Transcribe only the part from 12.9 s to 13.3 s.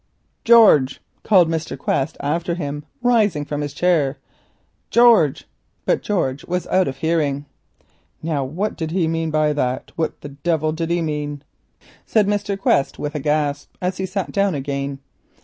with a